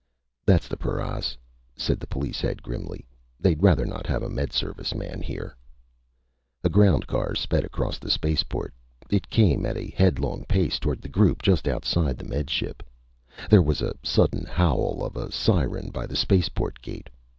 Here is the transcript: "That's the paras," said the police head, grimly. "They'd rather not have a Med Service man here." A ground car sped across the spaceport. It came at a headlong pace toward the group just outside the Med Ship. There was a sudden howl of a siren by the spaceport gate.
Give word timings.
"That's 0.47 0.67
the 0.67 0.77
paras," 0.77 1.37
said 1.77 1.99
the 1.99 2.07
police 2.07 2.41
head, 2.41 2.63
grimly. 2.63 3.05
"They'd 3.39 3.61
rather 3.61 3.85
not 3.85 4.07
have 4.07 4.23
a 4.23 4.31
Med 4.31 4.51
Service 4.51 4.95
man 4.95 5.21
here." 5.21 5.55
A 6.63 6.69
ground 6.69 7.05
car 7.05 7.35
sped 7.35 7.63
across 7.63 7.99
the 7.99 8.09
spaceport. 8.09 8.73
It 9.11 9.29
came 9.29 9.63
at 9.63 9.77
a 9.77 9.93
headlong 9.95 10.45
pace 10.45 10.79
toward 10.79 11.03
the 11.03 11.07
group 11.07 11.43
just 11.43 11.67
outside 11.67 12.17
the 12.17 12.25
Med 12.25 12.49
Ship. 12.49 12.81
There 13.51 13.61
was 13.61 13.83
a 13.83 13.93
sudden 14.01 14.45
howl 14.45 15.03
of 15.05 15.15
a 15.15 15.31
siren 15.31 15.91
by 15.91 16.07
the 16.07 16.15
spaceport 16.15 16.81
gate. 16.81 17.11